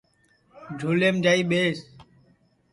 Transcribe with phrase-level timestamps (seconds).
[0.77, 1.79] جھُولیم جائی ٻیس